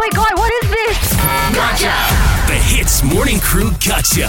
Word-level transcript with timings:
my 0.00 0.08
god, 0.14 0.32
what 0.38 0.50
is 0.64 0.70
this? 0.70 1.14
Gotcha! 1.54 1.92
The 2.48 2.54
Hitz 2.54 3.02
Morning 3.02 3.38
Crew 3.38 3.70
Gotcha. 3.86 4.28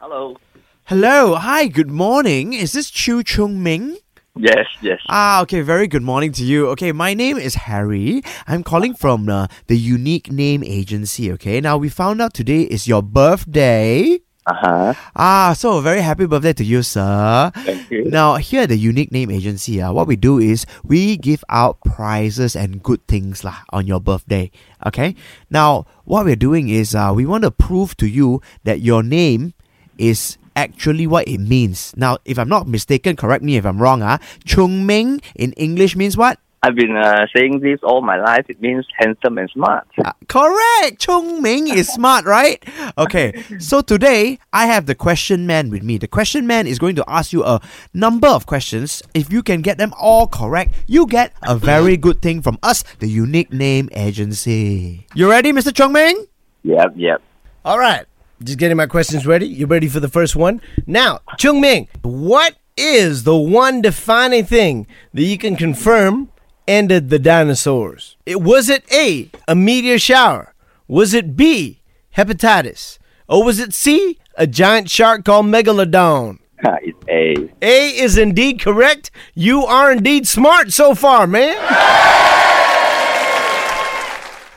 Hello. 0.00 0.38
Hello, 0.84 1.34
hi, 1.34 1.66
good 1.66 1.90
morning. 1.90 2.54
Is 2.54 2.72
this 2.72 2.88
Chu 2.88 3.22
Chung 3.22 3.62
Ming? 3.62 3.98
Yes, 4.34 4.68
yes. 4.80 5.00
Ah, 5.10 5.42
okay, 5.42 5.60
very 5.60 5.86
good 5.86 6.02
morning 6.02 6.32
to 6.32 6.44
you. 6.44 6.66
Okay, 6.68 6.92
my 6.92 7.12
name 7.12 7.36
is 7.36 7.68
Harry. 7.68 8.22
I'm 8.46 8.62
calling 8.62 8.94
from 8.94 9.28
uh, 9.28 9.48
the 9.66 9.76
Unique 9.76 10.32
Name 10.32 10.64
Agency. 10.64 11.30
Okay, 11.32 11.60
now 11.60 11.76
we 11.76 11.90
found 11.90 12.22
out 12.22 12.32
today 12.32 12.62
is 12.62 12.88
your 12.88 13.02
birthday. 13.02 14.20
Uh 14.46 14.54
huh. 14.54 14.94
Ah, 15.16 15.54
so 15.58 15.80
very 15.82 16.00
happy 16.00 16.24
birthday 16.24 16.52
to 16.52 16.62
you, 16.62 16.82
sir. 16.86 17.50
Thank 17.66 17.90
you. 17.90 18.04
Now, 18.06 18.36
here 18.36 18.62
at 18.62 18.68
the 18.68 18.78
Unique 18.78 19.10
Name 19.10 19.28
Agency, 19.28 19.82
uh, 19.82 19.90
what 19.90 20.06
we 20.06 20.14
do 20.14 20.38
is 20.38 20.66
we 20.84 21.16
give 21.16 21.42
out 21.50 21.82
prizes 21.82 22.54
and 22.54 22.80
good 22.80 23.02
things 23.10 23.42
lah, 23.42 23.66
on 23.74 23.90
your 23.90 23.98
birthday. 23.98 24.54
Okay? 24.86 25.16
Now, 25.50 25.84
what 26.04 26.24
we're 26.24 26.38
doing 26.38 26.68
is 26.68 26.94
uh, 26.94 27.10
we 27.10 27.26
want 27.26 27.42
to 27.42 27.50
prove 27.50 27.96
to 27.98 28.06
you 28.06 28.40
that 28.62 28.78
your 28.78 29.02
name 29.02 29.54
is 29.98 30.38
actually 30.54 31.08
what 31.08 31.26
it 31.26 31.42
means. 31.42 31.92
Now, 31.96 32.18
if 32.24 32.38
I'm 32.38 32.48
not 32.48 32.68
mistaken, 32.68 33.16
correct 33.16 33.42
me 33.42 33.56
if 33.56 33.66
I'm 33.66 33.82
wrong. 33.82 34.00
Uh, 34.00 34.18
Chung 34.44 34.86
Ming 34.86 35.20
in 35.34 35.58
English 35.58 35.96
means 35.96 36.16
what? 36.16 36.38
I've 36.62 36.74
been 36.74 36.96
uh, 36.96 37.26
saying 37.34 37.60
this 37.60 37.80
all 37.82 38.02
my 38.02 38.18
life. 38.18 38.46
It 38.48 38.60
means 38.60 38.86
handsome 38.98 39.38
and 39.38 39.48
smart. 39.50 39.86
Uh, 40.02 40.12
correct! 40.28 40.98
Chung 40.98 41.42
Ming 41.42 41.68
is 41.68 41.88
smart, 41.88 42.24
right? 42.24 42.64
Okay, 42.98 43.44
so 43.58 43.80
today 43.82 44.38
I 44.52 44.66
have 44.66 44.86
the 44.86 44.94
question 44.94 45.46
man 45.46 45.70
with 45.70 45.82
me. 45.82 45.98
The 45.98 46.08
question 46.08 46.46
man 46.46 46.66
is 46.66 46.78
going 46.78 46.96
to 46.96 47.04
ask 47.06 47.32
you 47.32 47.44
a 47.44 47.60
number 47.94 48.28
of 48.28 48.46
questions. 48.46 49.02
If 49.14 49.32
you 49.32 49.42
can 49.42 49.60
get 49.60 49.78
them 49.78 49.92
all 50.00 50.26
correct, 50.26 50.74
you 50.86 51.06
get 51.06 51.32
a 51.42 51.56
very 51.56 51.96
good 51.96 52.22
thing 52.22 52.42
from 52.42 52.58
us, 52.62 52.82
the 52.98 53.08
Unique 53.08 53.52
Name 53.52 53.88
Agency. 53.92 55.06
You 55.14 55.30
ready, 55.30 55.52
Mr. 55.52 55.74
Chung 55.74 55.92
Ming? 55.92 56.26
Yep, 56.64 56.94
yep. 56.96 57.22
All 57.64 57.78
right. 57.78 58.06
Just 58.42 58.58
getting 58.58 58.76
my 58.76 58.86
questions 58.86 59.26
ready. 59.26 59.46
You 59.46 59.66
ready 59.66 59.88
for 59.88 60.00
the 60.00 60.08
first 60.08 60.36
one? 60.36 60.60
Now, 60.86 61.20
Chung 61.38 61.60
Ming, 61.60 61.88
what 62.02 62.56
is 62.76 63.24
the 63.24 63.36
one 63.36 63.80
defining 63.80 64.44
thing 64.44 64.86
that 65.14 65.22
you 65.22 65.38
can 65.38 65.56
confirm 65.56 66.30
ended 66.66 67.10
the 67.10 67.18
dinosaurs? 67.18 68.16
It 68.26 68.40
was 68.40 68.68
it 68.68 68.84
A, 68.92 69.30
a 69.46 69.54
meteor 69.54 69.98
shower? 69.98 70.54
Was 70.88 71.14
it 71.14 71.36
B, 71.36 71.82
hepatitis? 72.16 72.98
Or 73.28 73.44
was 73.44 73.58
it 73.58 73.74
C, 73.74 74.18
a 74.36 74.46
giant 74.46 74.90
shark 74.90 75.24
called 75.24 75.46
Megalodon? 75.46 76.38
It's 76.82 77.04
A. 77.08 77.34
A 77.62 77.88
is 77.98 78.16
indeed 78.16 78.60
correct. 78.60 79.10
You 79.34 79.64
are 79.64 79.92
indeed 79.92 80.26
smart 80.26 80.72
so 80.72 80.94
far, 80.94 81.26
man. 81.26 81.56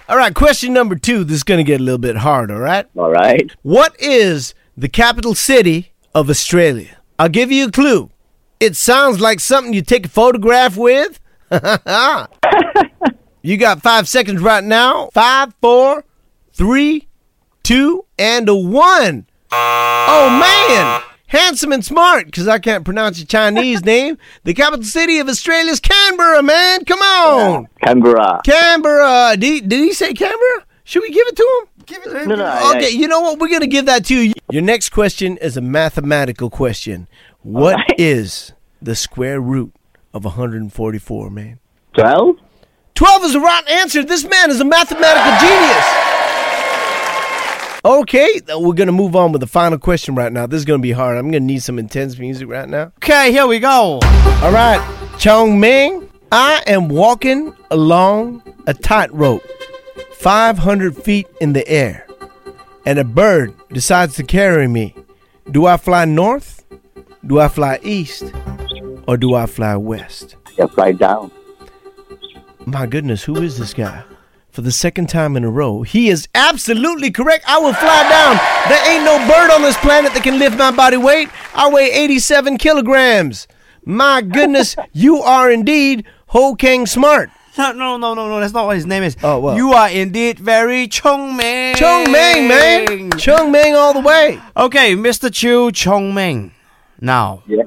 All 0.07 0.17
right, 0.17 0.33
question 0.33 0.73
number 0.73 0.95
two. 0.95 1.23
This 1.23 1.37
is 1.37 1.43
going 1.43 1.59
to 1.59 1.63
get 1.63 1.79
a 1.79 1.83
little 1.83 1.99
bit 1.99 2.17
hard, 2.17 2.49
all 2.49 2.57
right? 2.59 2.87
All 2.97 3.11
right. 3.11 3.51
What 3.61 3.99
is 3.99 4.55
the 4.75 4.89
capital 4.89 5.35
city 5.35 5.91
of 6.15 6.31
Australia? 6.31 6.97
I'll 7.19 7.29
give 7.29 7.51
you 7.51 7.67
a 7.67 7.71
clue. 7.71 8.09
It 8.59 8.75
sounds 8.75 9.21
like 9.21 9.39
something 9.39 9.71
you 9.73 9.83
take 9.83 10.07
a 10.07 10.09
photograph 10.09 10.75
with. 10.77 11.19
you 13.41 13.57
got 13.57 13.81
five 13.81 14.07
seconds 14.07 14.41
right 14.41 14.63
now. 14.63 15.09
Five, 15.13 15.53
four, 15.61 16.03
three, 16.53 17.07
two, 17.63 18.05
and 18.17 18.47
a 18.49 18.55
one. 18.55 19.25
Oh 19.51 20.29
man, 20.39 21.01
handsome 21.27 21.71
and 21.71 21.83
smart. 21.83 22.25
Because 22.27 22.47
I 22.47 22.59
can't 22.59 22.85
pronounce 22.85 23.17
your 23.19 23.27
Chinese 23.27 23.83
name. 23.85 24.17
The 24.43 24.53
capital 24.53 24.83
city 24.85 25.19
of 25.19 25.27
Australia 25.27 25.71
is 25.71 25.79
Canberra. 25.79 26.43
Man, 26.43 26.85
come 26.85 26.99
on, 26.99 27.67
Canberra. 27.83 28.41
Canberra. 28.45 29.35
Did 29.37 29.43
he, 29.43 29.61
did 29.61 29.79
he 29.79 29.93
say 29.93 30.13
Canberra? 30.13 30.65
Should 30.83 31.03
we 31.03 31.11
give 31.11 31.27
it 31.27 31.35
to 31.35 31.43
him? 31.61 31.85
Give 31.85 32.03
it 32.03 32.09
to 32.09 32.19
him. 32.21 32.29
No, 32.29 32.35
no, 32.35 32.45
I- 32.45 32.77
Okay, 32.77 32.89
you 32.91 33.07
know 33.07 33.21
what? 33.21 33.39
We're 33.39 33.49
gonna 33.49 33.67
give 33.67 33.85
that 33.87 34.05
to 34.05 34.15
you. 34.15 34.33
Your 34.51 34.61
next 34.63 34.89
question 34.89 35.37
is 35.37 35.57
a 35.57 35.61
mathematical 35.61 36.49
question. 36.49 37.07
What 37.41 37.79
is 37.97 38.53
the 38.81 38.95
square 38.95 39.39
root 39.39 39.71
of 40.13 40.25
144, 40.25 41.29
man? 41.29 41.59
12? 41.93 42.35
12 42.95 43.23
is 43.23 43.33
the 43.33 43.39
right 43.39 43.67
answer. 43.69 44.03
This 44.03 44.23
man 44.25 44.51
is 44.51 44.59
a 44.59 44.65
mathematical 44.65 45.31
genius. 45.39 45.85
Okay, 47.85 48.41
we're 48.57 48.73
gonna 48.73 48.91
move 48.91 49.15
on 49.15 49.31
with 49.31 49.39
the 49.39 49.47
final 49.47 49.77
question 49.77 50.13
right 50.13 50.33
now. 50.33 50.45
This 50.45 50.57
is 50.57 50.65
gonna 50.65 50.79
be 50.79 50.91
hard. 50.91 51.17
I'm 51.17 51.31
gonna 51.31 51.39
need 51.39 51.63
some 51.63 51.79
intense 51.79 52.19
music 52.19 52.49
right 52.49 52.67
now. 52.67 52.91
Okay, 52.97 53.31
here 53.31 53.47
we 53.47 53.59
go. 53.59 53.99
All 54.41 54.51
right, 54.51 55.15
Chong 55.17 55.57
Ming, 55.59 56.09
I 56.29 56.61
am 56.67 56.89
walking 56.89 57.55
along 57.71 58.43
a 58.67 58.73
tightrope, 58.73 59.43
500 60.15 60.97
feet 60.97 61.27
in 61.39 61.53
the 61.53 61.65
air, 61.69 62.05
and 62.85 62.99
a 62.99 63.05
bird 63.05 63.53
decides 63.71 64.15
to 64.15 64.23
carry 64.23 64.67
me. 64.67 64.93
Do 65.49 65.65
I 65.65 65.77
fly 65.77 66.03
north? 66.03 66.65
Do 67.25 67.39
I 67.39 67.47
fly 67.47 67.79
east? 67.81 68.25
Or 69.09 69.17
do 69.17 69.33
I 69.33 69.47
fly 69.47 69.75
west? 69.75 70.35
Yeah, 70.55 70.67
fly 70.67 70.91
down. 70.91 71.31
My 72.67 72.85
goodness, 72.85 73.23
who 73.23 73.41
is 73.41 73.57
this 73.57 73.73
guy? 73.73 74.03
For 74.51 74.61
the 74.61 74.71
second 74.71 75.09
time 75.09 75.35
in 75.35 75.43
a 75.43 75.49
row, 75.49 75.81
he 75.81 76.09
is 76.09 76.27
absolutely 76.35 77.09
correct. 77.09 77.43
I 77.47 77.57
will 77.57 77.73
fly 77.73 78.07
down. 78.07 78.37
There 78.69 78.91
ain't 78.91 79.03
no 79.03 79.17
bird 79.27 79.49
on 79.49 79.63
this 79.63 79.77
planet 79.77 80.13
that 80.13 80.21
can 80.21 80.37
lift 80.37 80.59
my 80.59 80.69
body 80.69 80.97
weight. 80.97 81.29
I 81.55 81.71
weigh 81.71 81.91
87 81.91 82.59
kilograms. 82.59 83.47
My 83.83 84.21
goodness, 84.21 84.75
you 84.93 85.23
are 85.23 85.49
indeed 85.49 86.05
Ho 86.27 86.53
Kang 86.53 86.85
Smart. 86.85 87.31
No, 87.57 87.71
no, 87.71 87.97
no, 87.97 88.13
no, 88.13 88.27
no. 88.27 88.39
That's 88.39 88.53
not 88.53 88.67
what 88.67 88.75
his 88.75 88.85
name 88.85 89.01
is. 89.01 89.17
Oh, 89.23 89.39
well. 89.39 89.55
You 89.55 89.73
are 89.73 89.89
indeed 89.89 90.37
very 90.37 90.87
Chung 90.87 91.35
Ming. 91.35 91.73
Chung 91.73 92.11
Ming, 92.11 92.47
man. 92.47 93.09
Chung 93.17 93.51
Ming 93.51 93.73
all 93.73 93.93
the 93.93 94.01
way. 94.01 94.39
Okay, 94.55 94.93
Mr. 94.93 95.33
Chu 95.33 95.71
Chung 95.71 96.13
Ming. 96.13 96.51
Now, 97.01 97.43
Yeah. 97.47 97.63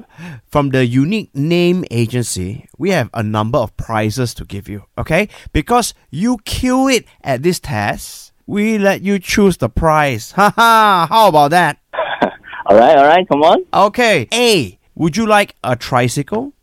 from 0.47 0.69
the 0.69 0.85
Unique 0.85 1.29
Name 1.33 1.83
Agency, 1.91 2.67
we 2.77 2.91
have 2.91 3.09
a 3.13 3.23
number 3.23 3.57
of 3.57 3.75
prizes 3.77 4.33
to 4.35 4.45
give 4.45 4.69
you, 4.69 4.83
okay? 4.97 5.27
Because 5.53 5.93
you 6.11 6.37
kill 6.45 6.87
it 6.87 7.05
at 7.23 7.41
this 7.43 7.59
test, 7.59 8.31
we 8.45 8.77
let 8.77 9.01
you 9.01 9.19
choose 9.19 9.57
the 9.57 9.69
prize. 9.69 10.31
Haha, 10.35 11.07
how 11.07 11.27
about 11.29 11.51
that? 11.51 11.77
All 12.65 12.77
right, 12.77 12.95
all 12.97 13.03
right, 13.05 13.27
come 13.27 13.41
on. 13.43 13.65
Okay, 13.73 14.27
A, 14.33 14.79
would 14.95 15.17
you 15.17 15.25
like 15.27 15.55
a 15.65 15.75
tricycle? 15.75 16.53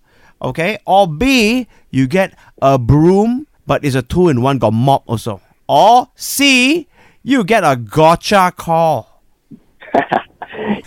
Okay, 0.41 0.79
or 0.87 1.07
B, 1.07 1.67
you 1.91 2.07
get 2.07 2.33
a 2.63 2.79
broom, 2.79 3.47
but 3.67 3.85
it's 3.85 3.95
a 3.95 4.01
two 4.03 4.29
in 4.31 4.41
one, 4.41 4.57
got 4.59 4.73
mop 4.73 5.03
also. 5.07 5.43
Or 5.69 6.09
C, 6.15 6.89
you 7.23 7.45
get 7.45 7.65
a 7.65 7.77
gotcha 7.77 8.51
call. 8.57 9.23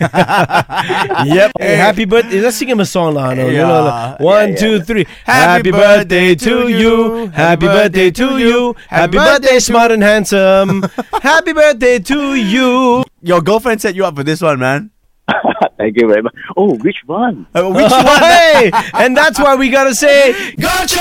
Yep. 1.24 1.52
Hey, 1.58 1.76
happy 1.76 2.04
birthday. 2.04 2.40
Let's 2.40 2.56
sing 2.56 2.68
him 2.68 2.80
a 2.80 2.84
song, 2.86 3.14
Lano. 3.14 3.50
You 3.50 3.58
know, 3.58 3.84
like, 3.84 4.20
one, 4.20 4.50
Yeah, 4.50 4.56
two, 4.56 4.76
yeah. 4.76 4.82
three. 4.82 5.06
Happy 5.24 5.70
birthday 5.70 6.34
to 6.34 6.68
you. 6.68 7.26
Happy 7.28 7.66
birthday 7.66 8.10
to 8.10 8.38
you. 8.38 8.74
Happy 8.88 9.16
birthday, 9.16 9.58
smart 9.58 9.92
and 9.92 10.02
handsome. 10.02 10.82
Happy 11.22 11.52
birthday 11.52 11.98
to 12.00 12.34
you. 12.34 13.04
Your 13.22 13.40
girlfriend 13.40 13.80
set 13.80 13.94
you 13.94 14.04
up 14.04 14.16
for 14.16 14.22
this 14.24 14.40
one, 14.42 14.58
man. 14.58 14.90
Thank 15.78 15.96
you 15.96 16.06
very 16.08 16.22
much. 16.22 16.34
Oh, 16.56 16.76
which 16.76 17.02
one? 17.06 17.46
Uh, 17.54 17.70
which 17.70 17.90
one? 17.90 18.06
hey, 18.20 18.70
and 18.94 19.16
that's 19.16 19.38
why 19.38 19.54
we 19.56 19.70
gotta 19.70 19.94
say 19.94 20.52
Gotcha! 20.56 21.00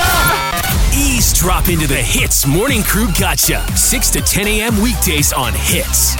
Eavesdrop 0.95 1.67
into 1.67 1.87
the 1.87 1.95
Hitz 1.95 2.47
Morning 2.47 2.83
Crew 2.83 3.07
Gotcha. 3.19 3.61
6 3.75 4.09
to 4.11 4.21
10 4.21 4.47
a.m. 4.47 4.81
weekdays 4.81 5.33
on 5.33 5.51
Hitz. 5.53 6.15